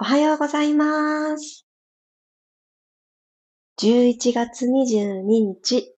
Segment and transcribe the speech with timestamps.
[0.00, 1.66] おはようございます。
[3.80, 5.92] 11月22日、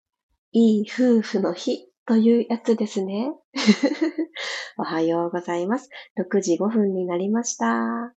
[0.52, 3.32] いい夫婦の日というやつですね。
[4.79, 5.90] おはようございます。
[6.16, 8.14] 6時5分になりました。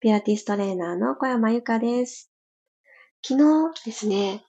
[0.00, 2.32] ピラティストレーナーの小山由かです。
[3.22, 3.38] 昨
[3.74, 4.42] 日ですね、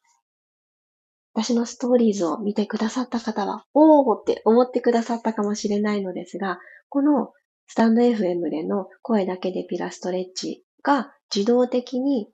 [1.33, 7.33] 私のストーリーズを見てくださった方は、おーって思ってくださったかもしれないのですが、この
[7.73, 12.27] スタンド FM での声だけでピラストレッチが自動的に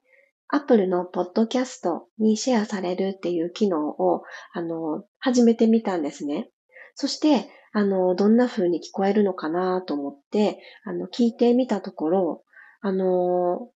[0.49, 6.49] Apple のポッドキャストにシェアされるっていう機能を、あの、始めてみたんですね。
[6.93, 12.43] そして、あの、どんな風に聞こえるのかなと思って、あの、聞いてみたところ、
[12.81, 13.69] あの、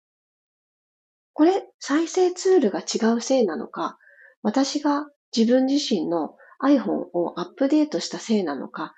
[1.34, 4.00] これ、再生ツールが違うせいなのか、
[4.42, 5.06] 私が
[5.38, 6.34] 自分自身の
[6.64, 8.96] iPhone をアップデートしたせいなのか、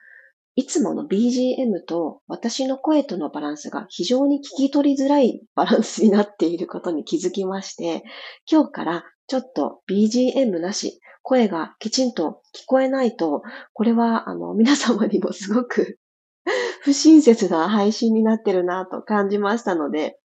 [0.56, 8.04] いつもの BGM と私の声とのバランスが非常に聞き取りづらいバランスになっていることに気づきまして、
[8.50, 13.42] 今日からちょっと BGM なし、声がきちんと聞こえないと、
[13.74, 15.98] これはあの皆様にもすごく
[16.84, 20.20] 不親切な配信になってるなと感じましたので、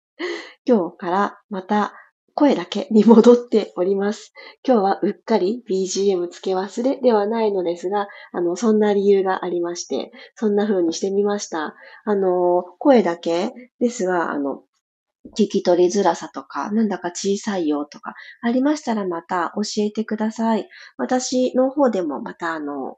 [0.66, 1.94] 今日からまた
[2.36, 4.34] 声だけに戻っております。
[4.68, 11.76] 今日はうっかり BGM 付け忘れではないのですが、あの、そんな理由がありまして、そんな風にしてみました。
[12.04, 14.64] あの、声だけですが、あの、
[15.38, 20.68] 聞き取りづらさとか、なんだか小さいよとか、ありましたらまた教えてください。
[20.98, 22.98] 私の方でもまたあの、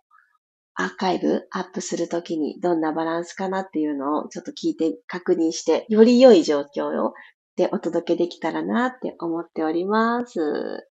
[0.73, 7.13] アーカイブアップするときにどんなバランスかなっていうのをちょっと聞いて確認して、より良い状況を
[7.58, 10.88] でお届けできたらなって思っております。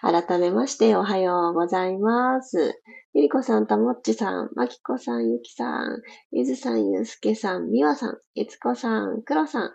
[0.00, 2.80] 改めましておはようございます。
[3.14, 9.70] ゆりこさん、たもっちさん、まきこさん、ゆきさん、ゆずさん、ゆうすけさん、みわさん、いつこさん、くろさん、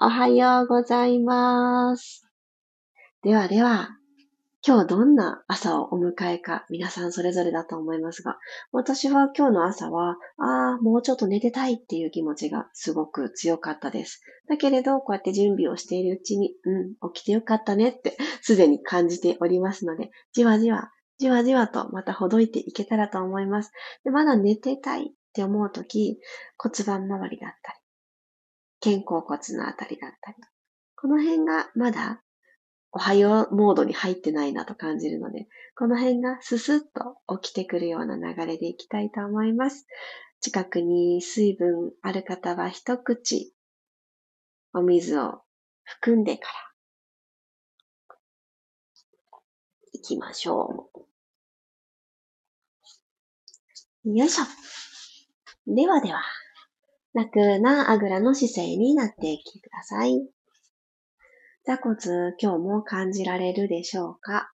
[0.00, 2.24] おはようございます。
[3.22, 3.90] ではでは、
[4.66, 8.38] 今日どんな朝をお迎えか皆さんそれぞれだと思いますが、
[8.72, 14.20] 私は今日の朝は、ああ、もうちょっと寝てたいっていう気持ちがすごく強かったです。
[14.48, 23.70] だけれど、こうやって準備をしているうちに、うん、起きてよかったねってすでに感じておりますので、じわじわ、じわじわとまたほどいていけたらと思います。
[24.04, 26.18] でまだ寝てたいって思うとき、
[26.56, 27.72] 骨盤周りだった
[28.90, 30.36] り、肩甲骨のあたりだったり、
[30.96, 32.22] この辺がまだ
[32.98, 39.86] おはようモードに入ってないなと感じるので、この辺がススッと起きてくるような流れでいきたいと思います。
[40.40, 43.54] 近くに水分ある方は一口
[44.74, 45.42] お水を
[45.84, 46.48] 含んでから
[49.92, 50.90] 行きましょ
[54.04, 54.10] う。
[54.10, 54.44] よいしょ。
[55.72, 56.20] ではでは、
[57.14, 60.37] 楽なあぐらの姿勢になっていきください。
[61.68, 64.50] 座骨、今日も感じられるでしょうか？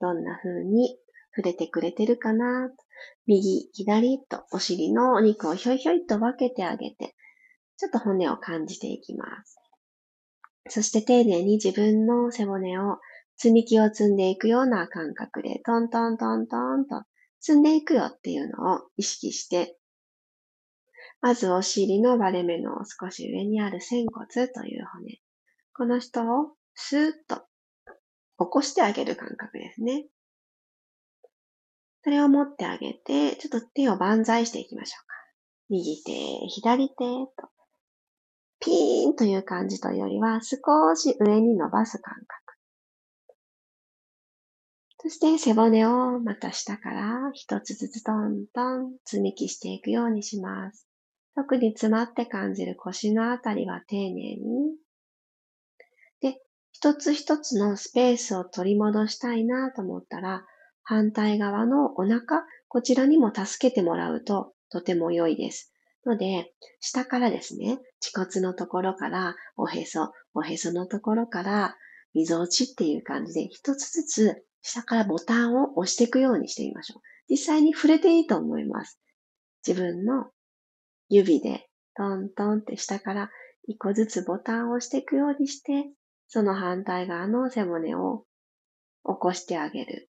[0.00, 0.98] どんな風に
[1.36, 2.68] 触れてくれてるかな？
[3.28, 7.14] 右、左とお尻のお肉をひょいひょいと分けてあげて、
[7.76, 9.56] ちょっと骨を感じていきます。
[10.68, 12.98] そして丁寧に自分の背骨を
[13.36, 17.04] 積み木を積んでいくような感覚で、トントントントンと
[17.38, 19.76] 積んでいくよっていうのを意識して、
[21.20, 25.20] まずお尻の割れ目の少し上にある仙骨という骨。
[25.76, 27.36] この人をスーッと
[28.38, 30.06] 起こしてあげる感覚ですね。
[32.02, 35.14] それを持ってあげて、ちょっと手を万歳していきましょうか。
[35.68, 36.12] 右手、
[36.48, 37.48] 左手と、
[38.60, 42.46] ピーンという感じというよりは、少し上に伸ばす感覚。
[45.02, 50.88] そして背骨をまた下から一つずつトントン積み木していくようにします。
[51.34, 54.74] 特に詰まって感じる腰のあたりは丁寧に
[56.76, 60.44] 一つ一つのスペースを取り戻したいなと思ったら、
[60.82, 65.72] 反対側のお腹、こちらにも助けてもらうととても良いです。
[66.04, 67.78] ので、下からですね、
[68.14, 71.78] 恥骨のところから、おへそ、おへそのところから、
[72.12, 77.00] みぞおちっていう感じで、一つずつ下からボタンを押していくようにしてみましょう。
[77.30, 79.00] 実際に触れていいと思います。
[79.66, 80.26] 自分の
[81.08, 83.30] 指でトントンって下から
[83.66, 85.86] 一個ずつボタンを押していくようにして、
[86.28, 88.24] その反対側の背骨を
[89.04, 90.10] 起こしてあげる。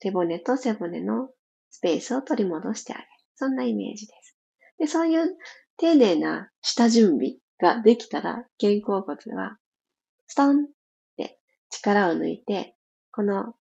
[0.00, 1.28] 背骨と背骨の
[1.70, 3.08] スペースを取り戻してあげる。
[3.34, 4.36] そんなイメージです。
[4.78, 5.36] で、そういう
[5.76, 9.58] 丁寧な下準備ができたら、肩甲骨は、
[10.26, 10.68] ストンっ
[11.16, 11.38] て
[11.70, 12.74] 力を抜いて、
[13.12, 13.54] この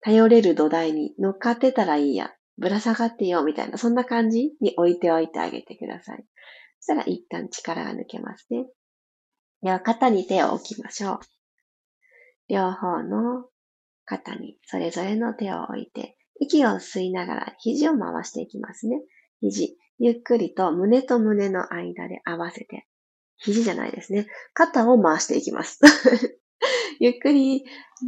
[0.00, 6.24] 頼れる土台に乗っかってたらいいや、ぶら下がってよ、みたいな、そんな感じに置いておいてあげてください。
[6.80, 8.66] そしたら一旦力が抜けますね。
[9.62, 11.20] では、肩に手を置きましょう。
[12.48, 13.44] 両方の
[14.04, 19.00] 肩にそれぞれの手を置いて、息を吸いながら肘を回していきますね。
[19.40, 22.86] 肘、ゆっくりと胸と胸の間で合わせて、
[23.36, 24.26] 肘じゃないですね。
[24.54, 25.78] 肩を回していきます。
[26.98, 27.64] ゆっくり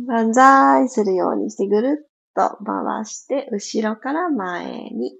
[0.06, 5.16] 万歳するようにしてぐるっと回して、後ろから前に。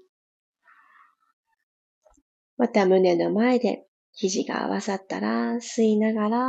[2.57, 3.85] また胸の前で
[4.15, 6.39] 肘が合わさったら、吸いながら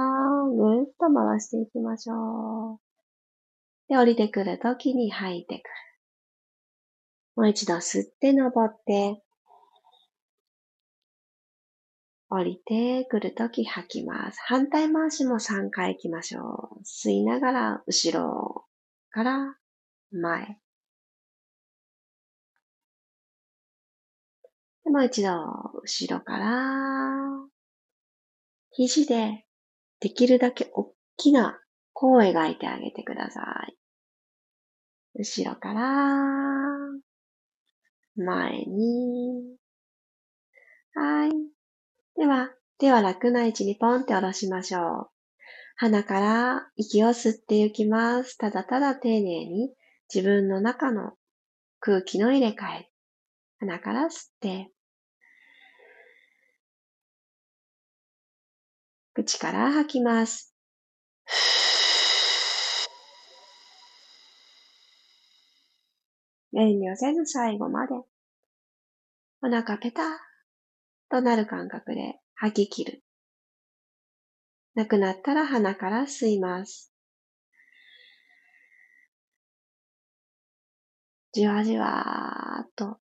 [0.55, 2.78] ぐるっと回していきましょう。
[3.88, 5.62] で、降りてくるときに吐いてくる。
[7.37, 9.22] もう一度吸って登って、
[12.28, 14.38] 降りてくるとき吐きます。
[14.44, 16.82] 反対回しも3回行きましょう。
[16.82, 18.67] 吸いながら後ろ
[19.10, 19.56] から
[20.10, 20.58] 前。
[24.84, 25.31] もう一度
[25.82, 27.54] 後ろから
[28.76, 29.44] 肘で
[30.00, 31.61] できるだけ大きな
[31.93, 33.76] 弧を描いてあげてください。
[35.15, 36.75] 後ろから
[38.17, 39.56] 前に。
[40.94, 41.31] はい。
[42.17, 45.11] では、手は楽な位置にポンって下ろしましょう。
[45.77, 48.37] 鼻から息を吸っていきます。
[48.38, 49.73] ただただ丁寧に
[50.12, 51.12] 自分の中の
[51.79, 52.91] 空気の入れ替え。
[53.61, 54.11] 鼻から吸っ
[54.41, 54.70] て、
[59.14, 60.52] 口から吐きます。
[66.52, 67.94] 遠慮せず最後まで。
[69.40, 70.02] お腹ペタ
[71.11, 73.05] となる感覚で吐き切る。
[74.75, 76.93] なくなったら鼻から吸います。
[81.32, 82.99] じわじわーっと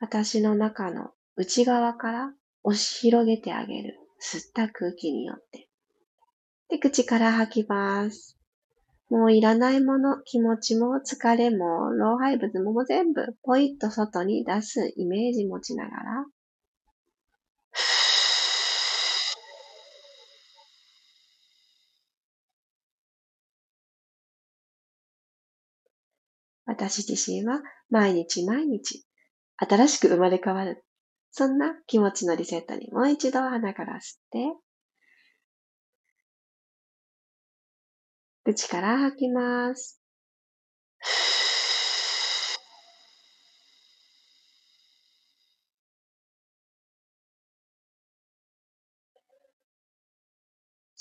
[0.00, 2.32] 私の中の内側から
[2.64, 4.07] 押し広げてあげる。
[4.20, 5.68] 吸った空気によって。
[6.68, 8.38] で、口から吐きます。
[9.10, 16.26] もういらないもの、気持ちも疲れも老廃物も全部ポイッと外に出すイメージ持ちながら
[26.66, 29.06] 私自身は毎日毎日
[29.56, 30.84] 新しく生まれ変わる。
[31.30, 34.54] そんな気持ちのリセットにもう一度鼻から吸って、
[38.44, 40.00] 口から吐きます。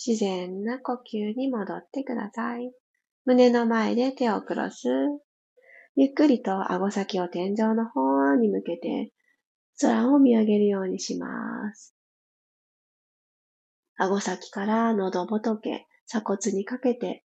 [0.08, 2.72] 自然な呼吸に戻ってください。
[3.26, 4.88] 胸の前で手をクロス。
[5.96, 9.12] ゆっくりと顎先を天井の方に向けて
[9.80, 11.96] 空を見上げるようにします。
[13.98, 17.24] 顎先から喉仏、鎖骨にかけて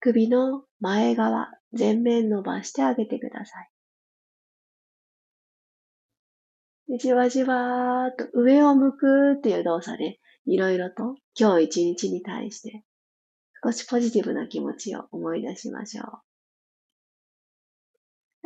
[0.00, 3.60] 首の前側、前面伸ばしてあげてくださ
[6.88, 6.98] い。
[6.98, 12.82] じわじわーっと上を向くっていう動作で、いろいろと今日一日に対して
[13.64, 16.31] 少しポジティブな気持ちを思い出しましょう。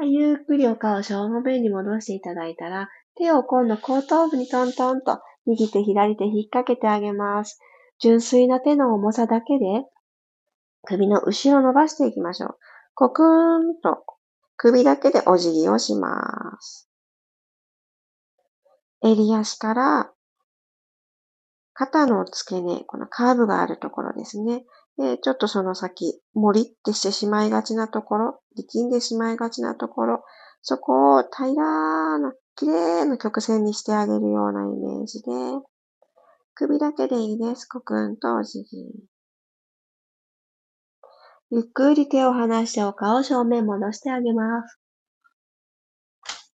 [0.02, 7.58] ゆっくりお顔正面に戻していただいたら、手を今度後頭部にトントンと右手左手引っ掛けてあげます。
[7.98, 9.64] 純粋な手の重さだけで
[10.86, 12.58] 首の後ろ伸ばしていきましょう。
[12.94, 14.04] コクーンと
[14.56, 16.90] 首だけでお辞儀をします。
[19.02, 20.12] 襟足から
[21.78, 24.64] 肩の付け根、このカーブがあるところですね。
[24.96, 30.24] でちょっとその先、もりってしてしまいがちなところ、力んでしまいがちなところ、
[30.62, 35.30] そこを平らな、綺麗な曲線にしてあげるようなイメージで、
[36.54, 37.66] 首だけでいいです。
[37.66, 38.88] コクンとお辞儀。
[41.50, 44.80] ゆっくり手を離してお顔を正面戻してあげます。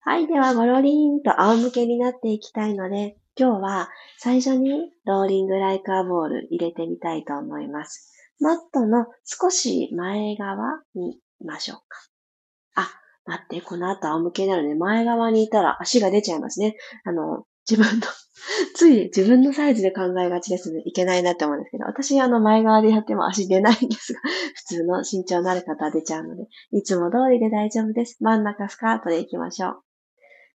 [0.00, 0.26] はい。
[0.26, 8.12] では、ゴロリンと仰向けになっていきたいので、今日は最初にローリングライカーボール入れてみたいと思います。
[8.40, 12.82] マットの少し前側にいましょうか。
[12.82, 12.90] あ、
[13.24, 16.76] 待って、この後仰向けになるので、前側にいたら足が出ちゃいますね。
[17.04, 18.06] あの、自分の
[18.74, 20.82] つい自分のサイズで考えがちですね。
[20.84, 24.20] いけないなって思うんですけど、私あの前側でやっても足出ないんですが、
[24.56, 28.18] 普通の身長のある方は出ちゃうので、いつも通りで大丈夫です。
[28.20, 29.82] 真ん中スカートで行きましょう。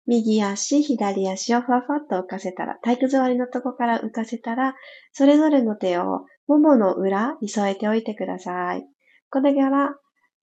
[0.06, 4.74] 右足、左足をふわふわっと浮かせたら、体育座りのとこから浮かせたら、
[5.12, 8.86] それぞれの手をももの裏に添えておいてください。
[9.30, 9.96] これから、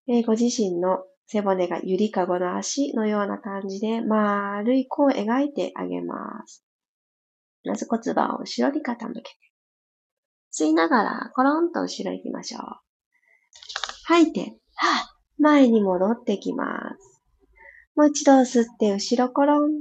[0.08, 6.66] えー、ご自身の背骨がゆりかごの足のような感じで丸い弧を描いてあげます。
[7.64, 9.30] まず骨盤を後ろに傾けて。
[10.52, 12.62] 吸いながら、コロンと後ろ行きましょう。
[14.06, 16.66] 吐いて、は前に戻ってきま
[17.00, 17.11] す。
[17.96, 19.72] もう一度吸って、後ろコロン。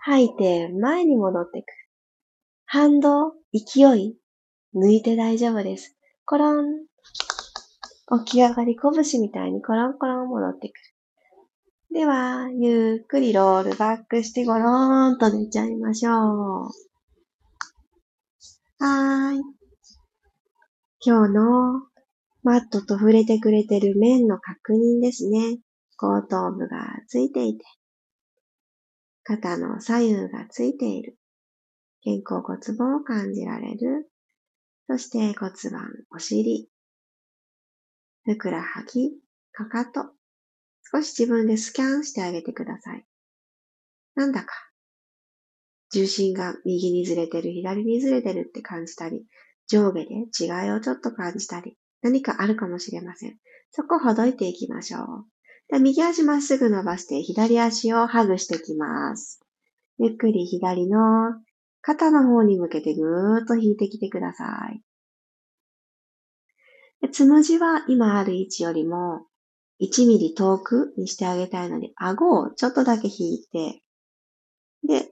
[0.00, 1.66] 吐いて、前に戻ってく。
[2.64, 4.18] 反動、勢い、
[4.74, 5.96] 抜いて大丈夫です。
[6.24, 6.86] コロン。
[8.24, 10.80] 起き上がり拳みたいにコロンコロン戻ってくる。
[11.94, 16.14] では、ゆっくりロールバックしてゴローンと寝ちゃいましょう。
[18.78, 19.42] はーい。
[21.06, 21.82] 今日の
[22.42, 25.60] マットと触れてくれてる面の確認ですね。
[25.96, 27.64] 後頭部がついていて、
[29.22, 31.18] 肩の左右がついている。
[32.04, 34.10] 肩甲骨も感じられる。
[34.86, 36.68] そして骨盤、お尻、
[38.24, 39.12] ふくらはぎ、
[39.52, 40.12] かかと、
[40.92, 43.06] 少し自分でスキャンしてあげてください。
[44.14, 44.54] なんだか、
[45.90, 49.24] 重心が右にずれてる、左にずれてるって感じたり、
[49.66, 53.38] 上下で違いをちょっと感じたり、何かあるかもしれません。
[53.70, 55.33] そこをほどいていきましょう。
[55.70, 59.40] で右足まっすぐ伸ばして左足をハグしていきます。
[59.98, 60.98] ゆっくり左の
[61.80, 64.80] 肩の方に向けてぐーっと引いてきてください。
[67.00, 69.26] でつむじは今ある位置よりも
[69.80, 73.82] 1ミリ遠くにしてあげたいので、顎をちょっとだけ引いて、
[74.86, 75.10] で、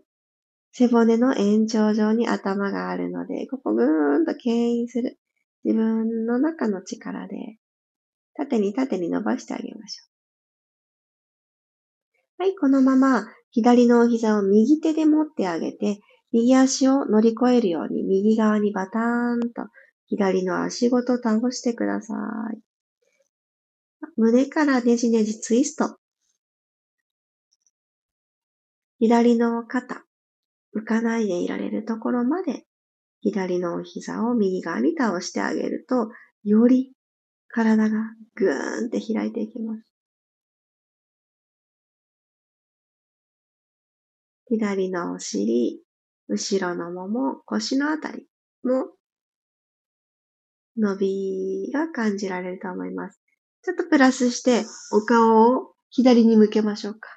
[0.73, 5.19] 背骨の延長上に頭があるので、ここぐーんと牽引する。
[5.65, 7.59] 自分の中の力で、
[8.35, 10.12] 縦に縦に伸ばしてあげましょう。
[12.39, 16.01] はい、このまま左のお膝を右手で持ってあげて、
[16.33, 19.71] 右足を乗り越えるように右側にバターンと
[20.07, 22.15] 左の足ごと倒してくださ
[22.55, 22.59] い。
[24.17, 25.97] 胸からねじねじツイスト。
[28.99, 30.05] 左の肩、
[30.77, 32.65] 浮かないでいられるところまで
[33.21, 36.09] 左のお膝を右側に倒してあげると、
[36.45, 36.93] より
[37.49, 37.99] 体が
[38.35, 39.92] ぐーんって開いていきます。
[44.53, 45.81] 左のお尻、
[46.29, 48.27] 後ろのもも、腰のあたり
[48.63, 48.91] も
[50.77, 53.19] 伸びが感じられると思います。
[53.63, 57.09] ちょっとプラスして、お顔を左に向けましょうか。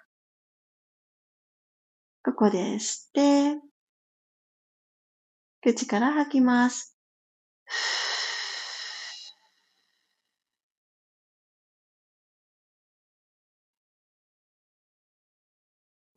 [2.23, 3.61] ここで吸って、
[5.61, 6.97] 口から吐きます。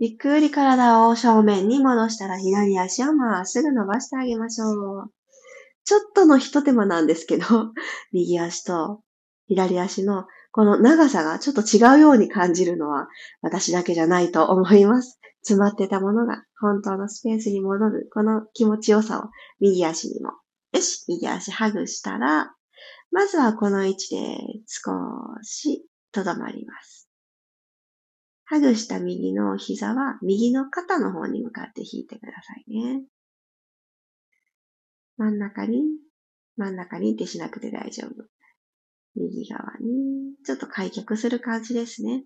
[0.01, 5.13] ゆっくり体を正面に戻したら左足をまっすぐ伸ばしてあげましょう。
[5.85, 7.45] ちょっとの一手間なんですけど、
[8.13, 9.01] 右足と
[9.49, 13.09] 左足のこの長さがちょっと違うように感じるのは
[13.43, 15.19] 私だけじゃないと思います。
[15.43, 20.31] 詰まってたものが本当のスペースに戻る、この気持ちよさを右足にも。
[20.73, 22.53] よし、右足ハグしたら、
[23.11, 24.93] まずはこの位置で少
[25.43, 26.98] しとどまります。
[28.51, 33.03] ハグした右の膝は右の肩の方に向かって引いてくださいね。
[35.19, 35.83] 真ん中に、
[36.57, 38.25] 真ん中にってしなくて大丈夫。
[39.17, 42.25] 右側に、ちょっと開脚する感じですね。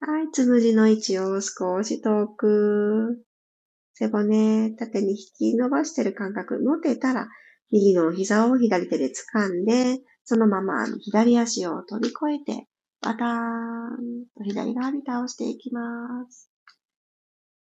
[0.00, 3.24] はい、つむじの位置を少し遠く、
[3.94, 5.16] 背骨、縦に引
[5.54, 7.28] き伸ばしてる感覚、持てたら、
[7.70, 12.68] 右の膝を左手で掴んで、そのまま左足を飛び越えて、
[13.02, 16.48] バターンと左側に倒していきます。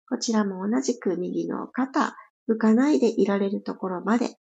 [0.09, 2.15] こちらも同じく右の肩、
[2.49, 4.37] 浮かないでいられるところまで。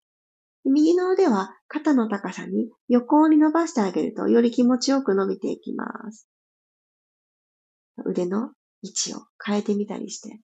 [0.64, 6.26] 右の腕は肩の高さに横に伸ばしてあげるとより気持ちよく伸びていきます。
[8.04, 8.50] 腕の
[8.82, 10.40] 位置を変えてみたりして、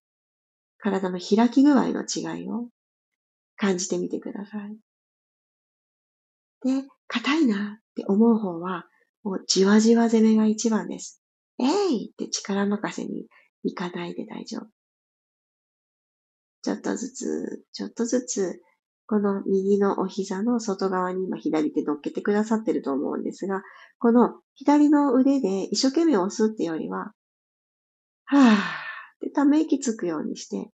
[0.77, 2.69] 体の開き具合の違いを
[3.55, 4.77] 感じてみてください。
[6.63, 8.85] で、硬いなって思う方は、
[9.27, 11.21] もうじわじわ攻めが一番です。
[11.59, 13.27] えいって力任せに
[13.63, 14.67] いかないで大丈夫。
[16.61, 18.61] ちょっとずつ、ちょっとずつ、
[19.05, 23.63] この右のお膝の外側に今左手乗っけてくださってると思うんですが、
[23.99, 27.11] この左の腕で一生懸命押すってよりは、
[28.23, 28.57] はぁーっ
[29.19, 30.71] てため息つくようにして、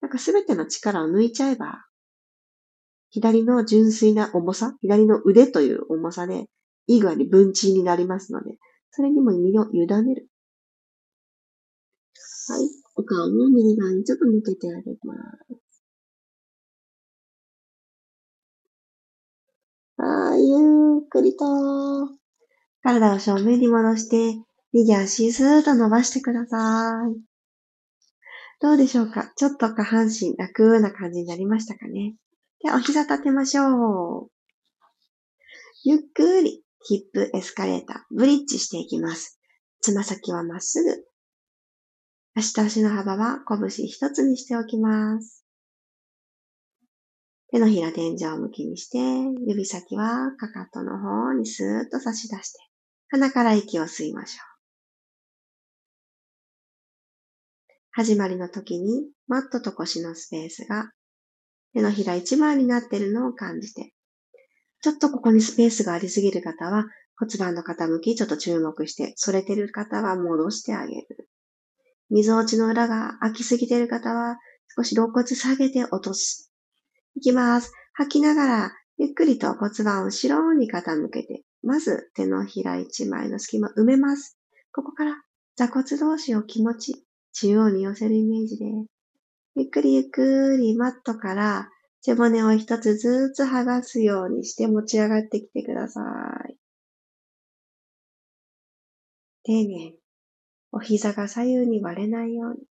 [0.00, 1.84] なんかすべての力を抜いちゃえば、
[3.10, 6.46] 左の純粋な重さ、左の腕という重さで、
[6.86, 8.58] いい具合に分賃になりますので、
[8.90, 10.28] それにも身を委ねる。
[12.48, 12.68] はい。
[12.96, 15.64] お顔も右側にちょっと向けてあげます。
[19.96, 21.44] はい、ゆっくりと、
[22.82, 24.38] 体を正面に戻して、
[24.72, 27.16] 右足スーッと伸ばしてください。
[28.60, 29.32] どうでしょうか？
[29.36, 32.16] ちょっと下半身楽な感じになりましたかね？
[32.62, 34.30] では、お膝立てましょう。
[35.84, 39.40] ゆっくりヒップエスカレーター、ブリッジしていきます。
[39.80, 41.04] つま先はまっすぐ。
[42.34, 45.46] 足と足の幅は拳一つにしておきます。
[47.50, 48.98] 手のひら天井向きにして、
[49.46, 52.58] 指先はかかとの方にスーッと差し出して、
[53.08, 54.54] 鼻から息を吸いましょう。
[57.92, 60.90] 始まりの時にマットと腰のスペースが
[61.72, 63.93] 手のひら一枚になっているのを感じて、
[64.84, 66.84] ちょっとここにスペースがありすぎる方は
[67.16, 71.30] 骨盤の傾きちょっと注目して、反れてる方は戻してあげる。
[72.10, 74.36] 溝落ちの裏が空きすぎてる方は
[74.76, 76.52] 少し肋骨下げて落とす。
[77.16, 77.72] いきます。
[77.94, 84.36] 吐きながらゆっくりと骨盤を後ろに傾けて、まず手のひら一枚の隙間埋めます。
[84.70, 85.16] ここから
[85.56, 88.66] 座骨同士を気持ち中央に寄せるイメージで、
[89.54, 91.70] ゆっくりゆっくりマットから
[92.06, 96.02] 背骨を一つずつ剥がすようにして持ち上がってきてくださ
[96.50, 96.54] い。
[99.42, 99.98] 丁寧に、
[100.70, 102.66] お膝が左右に割れないように。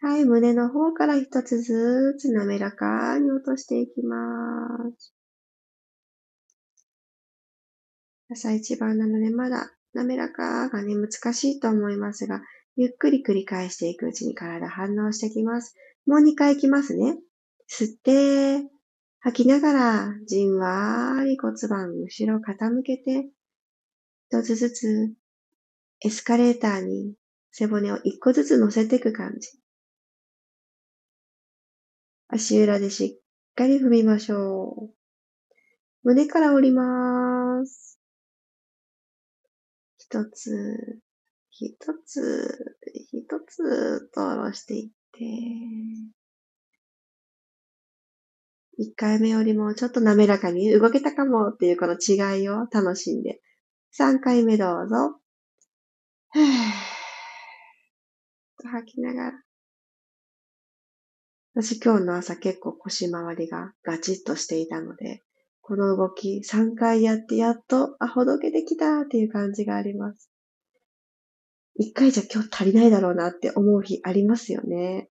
[0.00, 4.16] はい、胸の方から一つずつ滑らかに落としていきま
[4.98, 5.12] す。
[8.30, 12.40] 朝一番なのでまだ滑らかがね、難しいと思いますが、
[12.76, 15.74] ゆっくり繰り返していくうちに体反応してきます。
[16.06, 17.18] もう2回いきますね。
[17.74, 18.68] 吸って、
[19.20, 23.30] 吐きながら、じんわーり骨盤後ろ傾けて、
[24.28, 25.14] 一つずつ
[26.02, 27.14] エスカレーターに
[27.50, 29.48] 背骨を一個ずつ乗せていく感じ。
[32.28, 34.94] 足裏でしっかり踏みましょう。
[36.02, 37.98] 胸から降ります。
[39.96, 41.00] 一つ、
[41.48, 41.74] 一
[42.04, 42.76] つ、
[43.12, 46.21] 一つと下ろしていって、
[48.78, 53.40] 一回目よりもちょっと滑らかに動けたかもっていうこの違いを楽しんで、
[53.90, 55.18] 三回目どうぞ。
[58.62, 59.42] と吐きながら。
[61.54, 65.22] 私今日の朝結構腰回りがガチッとしていたので、
[65.60, 70.30] この動き3回やってやっと、あ、ほどけてきたっていう感じがあります。
[71.78, 75.08] 1回じゃ今日足りないだろうなって思う日ありますよね。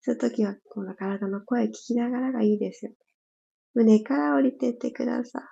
[0.00, 2.96] そういう時は、この体の声聞きながらがいいですよね。
[3.74, 5.42] 胸から降りてってください。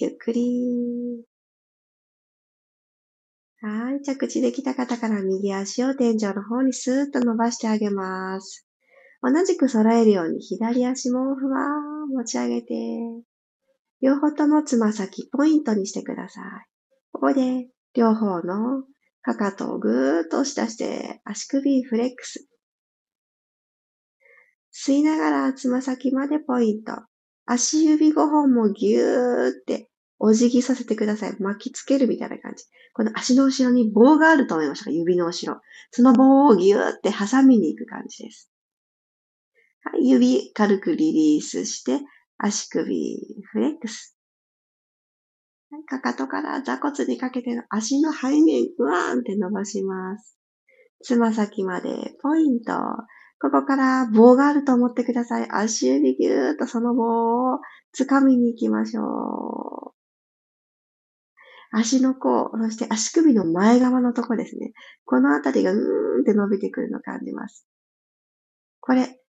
[0.00, 1.24] ゆっくり。
[3.60, 4.02] はい。
[4.02, 8.66] 着地できた方から右足を天井の方にスーッと伸ばしてあげます。
[9.22, 12.74] 同じく揃えるように左足もふわー持ち上げて、
[14.00, 16.77] 両方ともつま先ポイントにしてください。
[17.20, 18.84] ここで両方の
[19.22, 22.46] かかとをぐーっと押し出して足首フレックス。
[24.72, 26.92] 吸いながらつま先までポイント。
[27.44, 31.36] 足指5本もぎゅーってお辞儀させてください。
[31.40, 32.64] 巻きつけるみたいな感じ。
[32.94, 34.90] この足の後ろに棒があると思いましたか？
[34.92, 35.60] 指の後ろ。
[35.90, 38.48] その棒をぎゅーって挟みに行く感じです。
[39.82, 41.98] はい、指軽くリリースして、
[42.36, 43.18] 足首
[43.50, 44.16] フレックス。
[45.86, 50.38] かかとから座骨にかけての足の背面、うわーんって伸ばします。
[51.02, 52.72] つま先までポイント。
[53.40, 55.48] ここから棒があると思ってください。
[55.50, 57.58] 足指ぎゅーっとその棒を
[57.96, 59.98] 掴みに行きましょう。
[61.70, 64.72] 足の甲、そして足首の前側のとこですね。
[65.04, 67.66] このあたりがうーんって伸びてくるのを感じます。
[68.80, 69.20] これ、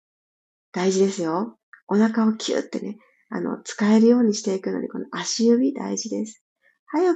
[0.72, 1.59] 大事ですよ。
[1.88, 2.96] お腹をキューってね、
[3.31, 6.43] あの、使えるようにしていくので、この足指大事です。
[6.87, 7.14] はい、OK。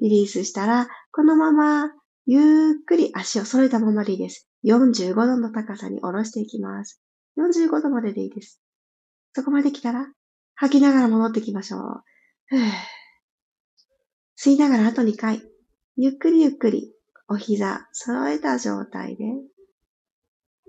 [0.00, 1.90] リリースしたら、このまま、
[2.26, 4.48] ゆっくり足を揃えたままでいいです。
[4.64, 7.00] 45度の高さに下ろしていきます。
[7.38, 8.60] 45度まででいいです。
[9.34, 10.08] そこまで来たら、
[10.56, 11.80] 吐きながら戻ってきましょう。
[14.38, 15.42] 吸いながらあと2回。
[15.96, 16.92] ゆっくりゆっくり、
[17.28, 19.24] お膝揃えた状態で、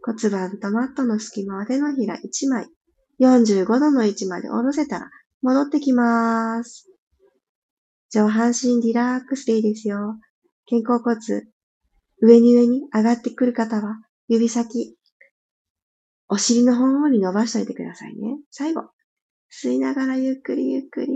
[0.04, 2.70] 骨盤とマットの隙間は手のひら1枚、
[3.20, 5.10] 45度の位置まで下ろせたら、
[5.42, 6.88] 戻ってきます。
[8.10, 10.20] 上半身リラックスでいいですよ。
[10.70, 11.18] 肩甲骨、
[12.22, 14.98] 上に上に上がってくる方は、指先、
[16.30, 18.40] お尻の方に伸ばしておいてくださいね。
[18.52, 18.84] 最後、
[19.52, 21.08] 吸いながらゆっくりゆっくり。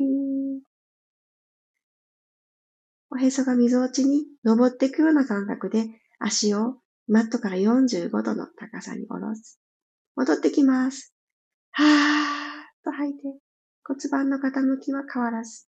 [3.10, 9.60] おへそが溝落ちに登っていくような感覚で、足をマットから45度の高さに下ろす。
[10.16, 11.14] 戻ってきます。
[11.72, 11.90] はーっ
[12.84, 13.20] と吐いて、
[13.84, 15.66] 骨盤の傾きは変わらず。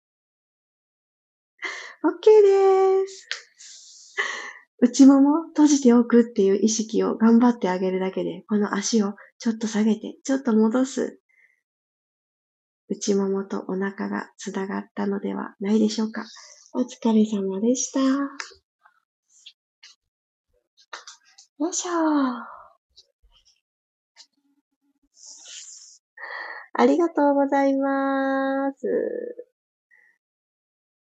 [2.02, 3.28] OK です。
[4.82, 11.20] 内もも閉じておくっていう意識を頑張ってあげるだけで、この足をちょっと下げて、ちょっと戻す。
[12.88, 16.24] 内ももとお腹がつながったのではないでしょうか。
[16.72, 18.00] お疲れ様でした。
[18.00, 18.30] よ
[21.68, 21.90] いしょ
[26.72, 29.50] ありがとうございます。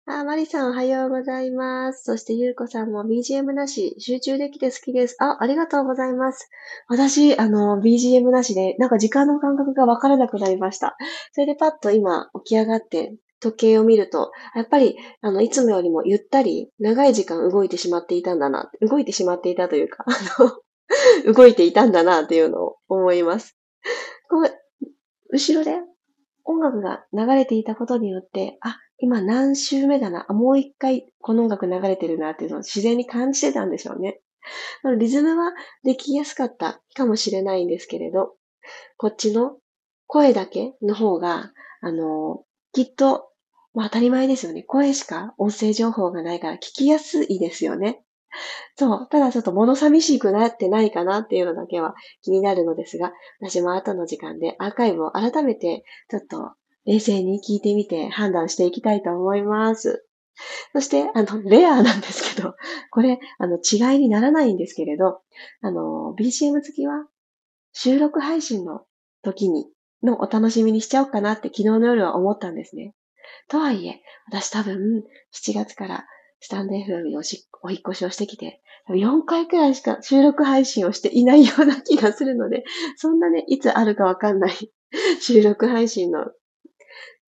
[0.05, 2.03] あ、マリさんおはようございます。
[2.03, 5.15] そしてゆうこさんも BGM なし、集中できて好きです。
[5.19, 6.49] あ、ありがとうございます。
[6.89, 10.97] 私、あの、BGM なしで、なんか時間の感覚がわからなくなりました。
[11.31, 20.51] それでパッと今起き上がって時計を見ると、やっぱり、あの、いつもよりもゆったり、長い時間動いてしまっていたんだな、動いてしまっていたというか、あの、
[21.33, 23.57] 動いていたんだな、というのを思います。
[24.29, 24.62] こう、
[25.33, 25.79] 後ろで
[26.45, 34.19] 音楽が流れていたことによって、あ、今何週目だな、もう一回この音楽流れてるなっていうのを自然に感じてたんでしょうね。
[34.99, 38.35] リズムはできやすかったかもしれないんですけれど、
[38.97, 39.57] こっちの
[40.05, 43.29] 声だけの方が、あの、きっと、
[43.73, 44.61] まあ当たり前ですよね。
[44.61, 48.03] 声しか音声情報がないから聞きやすいですよね。
[48.77, 49.07] そう。
[49.09, 56.53] ただちょっと物寂しくなってないかなっていうのだけは気になるのですが、私も後の時間でアーカイブを改めてちょっと
[56.85, 60.05] 冷静に聞いてみて判断していきたいと思います。
[60.73, 62.55] そして、あの、レアなんですけど、
[62.89, 65.21] これ、あの、違いにならないんですけれど、
[65.61, 67.05] あの、BGM 付きは
[67.71, 68.85] 収録配信の
[69.21, 69.67] 時に、
[70.01, 72.93] のお楽しみにしちゃおうかなって昨日の夜は思ったんですね。
[73.47, 76.05] とはいえ、私多分、7月から
[76.39, 82.65] スタンド FM におしお引越しをしてきて、4回くらいしか収録配信をしていないような気がするので、
[82.97, 84.53] そんなね、いつあるかわかんない
[85.21, 86.25] 収録配信の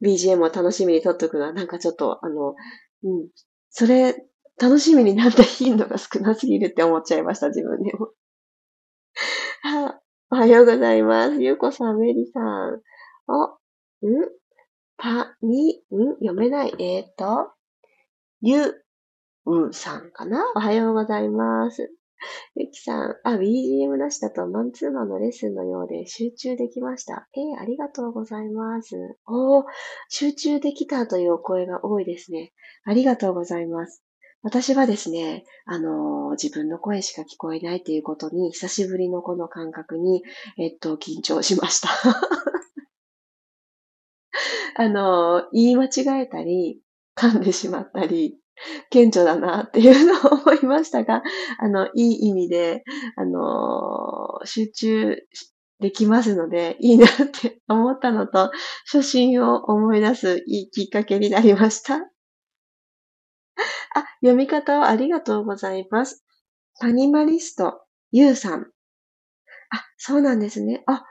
[0.01, 2.55] BGM を楽しみに撮っとくのは、なんかちょっと、あの、
[3.03, 3.29] うん。
[3.69, 4.27] それ、
[4.61, 8.11] 楽しみになった頻度が少なすぎるって思っちゃいました、自分でも。
[9.63, 11.41] はおはようございます。
[11.41, 12.81] ゆうこさん、メリさん。
[13.27, 13.57] お、ん？
[14.97, 16.13] パ、に、ん？
[16.19, 16.73] 読めない？
[16.79, 17.51] えっ、と、
[18.41, 18.84] ゆ
[19.45, 20.43] うんさんかな？
[20.55, 21.91] おはようございます。
[22.55, 27.27] ゆきさん、あ、BGM なしだとマンツーマンのレッスンのようで集中できました。
[27.35, 28.95] えー、ありがとうございます。
[29.27, 29.65] おー、
[30.09, 32.53] 集中できたというお声が多いですね。
[32.85, 34.01] ありがとうございます。
[34.41, 40.23] 私はですね、あのー、自分の声しか聞こえないということに、久しぶりのこの感覚に、
[40.57, 41.89] えっと、緊張しました。
[44.77, 45.89] あのー、言い間違
[46.23, 46.81] えたり、
[47.15, 48.39] 噛んでしまったり、
[48.89, 51.23] 顕著だなっていうのを思いましたが、
[51.59, 52.83] あの、いい意味で、
[53.15, 55.17] あの、集中
[55.79, 58.51] できますので、いいなって思ったのと、
[58.91, 61.95] 初心を思い出すいいきっかけになりました。
[61.95, 61.99] あ、
[64.21, 66.23] 読み方をありがとうございます。
[66.81, 68.67] アニマリスト、ゆうさん。
[69.69, 70.83] あ、そうなんですね。
[70.87, 71.05] あ、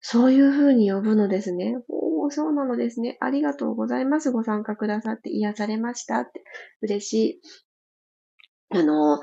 [0.00, 1.76] そういう風に呼ぶのですね。
[2.26, 3.16] お、そうなのですね。
[3.20, 4.30] ありがとうございます。
[4.30, 6.44] ご参加くださって癒されましたって。
[6.82, 7.40] 嬉しい。
[8.70, 9.20] あの、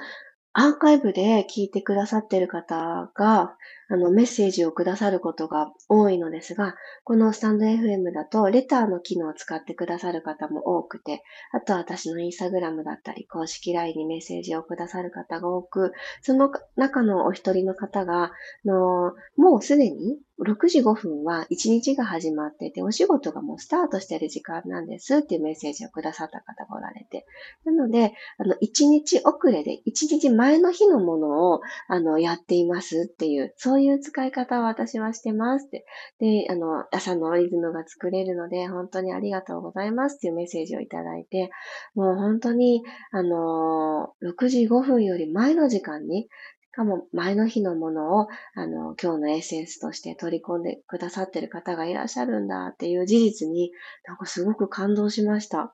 [0.54, 3.58] アーカイブで聞いてくださってる方が、
[3.90, 18.32] あの、メッセージをくださることが多いのですが、このスタンド FM だと、レターの機能を使ってくださる方も多くて、あとは私のインスタグラムだったり、公式 LINE にメッセージをくださる方が多く、その中のお一人の方が、
[18.66, 27.26] のもうすでに6時5分は1日が始まってて、お仕事がもうスタートしてる時間なんですっていうメッセージをくださった方がおられて。
[27.66, 35.84] なので、あの、1日遅れで、1日前の日のものを、あの、やっていますっていう、そういう使い方を私はしてますって。
[36.20, 41.50] で、あの、朝のリズムが作れるので、本当にありがとうございますっていうメッセージをいただいて、
[41.96, 46.28] もう本当に、あの、6時5分より前の時間に、し
[46.72, 53.72] かも前の日のものを、あの、今日のエッセンスとして取り込んでくださってる方がいらっしゃるんだっていう事実に、
[54.06, 55.74] なんかすごく感動しました。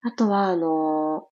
[0.00, 1.28] あとは、あの、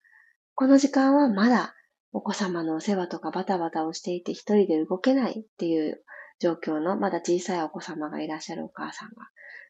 [0.56, 1.75] この時間はまだ
[2.16, 6.02] お子様のお世話とかバタバタをしていて一人で動けないっていう
[6.40, 9.16] 状況のまだ小さいお子様がいらっしゃるお母さんが、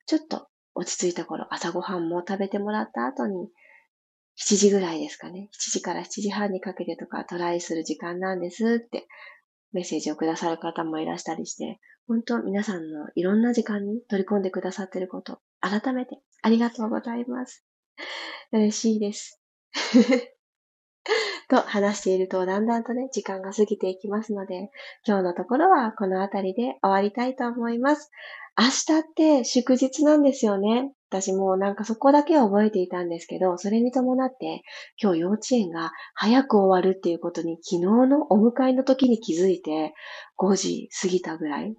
[0.07, 3.49] ちょっと落ち着いた頃、朝ごはんも食べてもらった後に、
[4.39, 5.51] 7時ぐらいですかね。
[5.61, 9.09] 7時から7時半にかけてとかトライする時間なんですって
[9.73, 17.65] メッセージをくださる方もいらしたりして、本当皆さんのいろんな時間に取り込んでくださってること、改めてありがとうございます。
[18.53, 19.43] 嬉しいです。
[21.49, 24.71] と話しているとだんだんとね、時間が過ぎていきますので、
[25.07, 28.11] 今日のところはこの辺りで終わりたいと思います。
[28.59, 30.93] 明日って祝日なんですよね。
[31.09, 34.63] 私もなんかそこだけは覚えていたんですけど、それに伴って
[35.01, 39.95] 今日幼稚園が早く終わるっていうことに昨日のお迎えの時に気づいて
[40.39, 41.77] 5時過ぎたぐらい、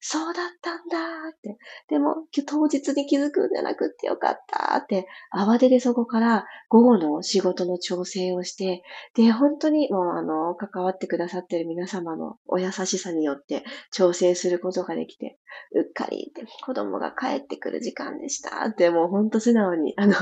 [0.00, 1.58] そうだったんだって。
[1.88, 8.82] でも、当日に気づくんじゃなくってよかったって、慌ててそこから午後の仕事の調整をして、
[9.14, 15.38] で、本当にもうあの、関わってくださってる皆様のお優しさによって調整することができて、
[15.74, 20.14] うっかりって子供が帰ってくる時間でしたって、もう本当素直に、あの、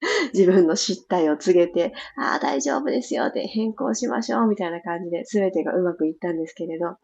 [0.32, 6.96] 自分の失態を告げて、ああ、大丈夫ですよって変更しましょうみたいな感じで全てがうまくいったんですけれど、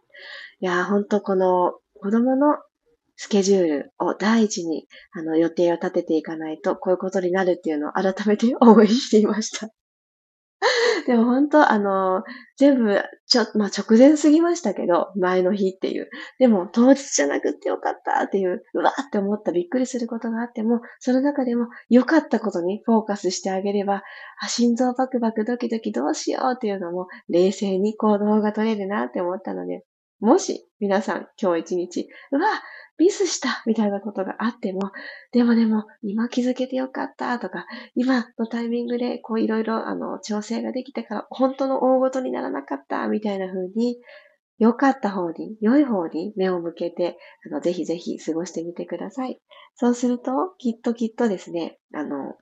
[0.60, 2.58] いやー、ほんとこの子供の
[3.16, 9.70] スケジュールを第一に、あの、予定を立てていかないと、こういうことになるっていうのを改めて応援していました。
[11.06, 12.22] でも本当、あの、
[12.58, 16.10] 全部、ちょ、まあ、直前すぎましたけど、前の日っていう。
[16.38, 24.02] でも、当日じゃなくってよかったっていう、うわーって思ったびっくりすることがあっても、その中でも良かったことにフォーカスしてあげれば、
[24.42, 29.84] あ、心臓バクバクドキドキどうしようっていうのも、冷静に行動が取れるなって思ったので、
[30.20, 32.48] もし皆さん今日一日、うわ、
[32.98, 34.92] ミスしたみたいなことがあっても、
[35.32, 43.98] でもでも今気づけてよかったとか、今のタイミングでこういろいろあの調整ができたから本当の大ごとにならなかったみたいな風に、
[44.58, 47.18] 良かった方に、良い方に目を向けて、
[47.50, 49.40] あの、ぜひぜひ過ごしてみてください。
[49.74, 52.36] そうすると、きっときっとですね、あの、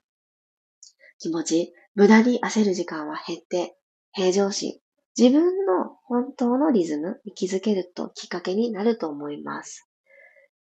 [1.17, 3.75] 気持ち、無駄に焦る時間は減って、
[4.11, 4.73] 平常心、
[5.17, 9.87] 自分の本当のリズムに気づけるときっかけになると思います。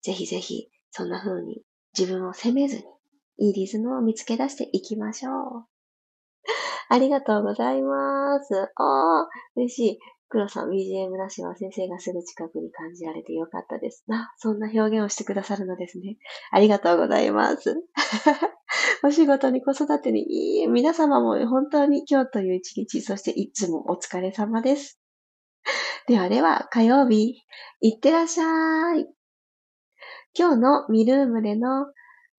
[0.01, 1.62] ぜひぜひ、そんな風に
[1.97, 2.83] 自分を責めずに、
[3.39, 5.65] いいリズムを見つけ出していきましょう。
[6.89, 8.55] ありがとうございます。
[8.55, 9.99] ああ、嬉しい。
[10.29, 14.03] 黒さん、BGM なしは先生がすぐ近くに感じられてよかったです。
[14.07, 16.17] な、そんな表現をしてくださるのですね。
[16.51, 17.75] ありがとうございます。
[19.04, 25.00] お仕事に子育てに、皆様も本当に今日という一日、そしていつもお疲れ様です。
[26.08, 27.41] ではでは、火曜日、
[27.82, 29.08] いってらっしゃい。
[30.38, 31.88] 今日のミルームでの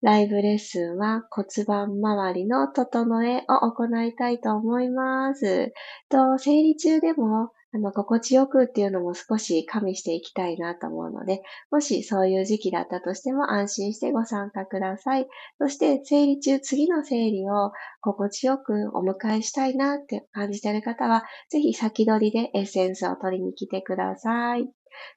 [0.01, 5.73] ライブレッスンは骨盤周りの整えを行いたいと思います。
[6.09, 15.27] と、生理中でもあの、心地よくっていうのも少し加味していきたいなと思うので、もしそういう時期だったとしても安心してご参加ください。
[15.59, 24.67] そして、生理中、次の生理を心地よくお迎えしたいなって感じている方は、ぜひ先取りでエッセンスを取りに来てください。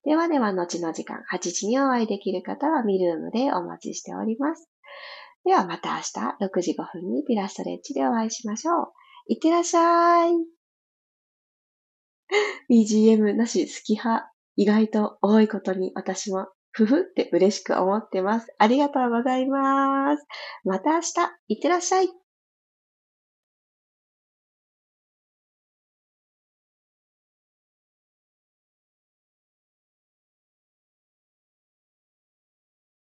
[0.05, 4.69] ではでは、後の時間、8時にお会いできる方はミルームでお待ちしております。
[5.45, 8.93] ではまた明日6時5分にピラストレッチでお会いしましょう。
[9.27, 10.62] いってらっしゃい。
[12.71, 18.47] BGM なし好き派、意外と多いことに私もふふって嬉しく思ってます。
[18.59, 20.25] ありがとうございます。
[20.65, 21.13] また明日、
[21.49, 22.22] いってらっしゃい。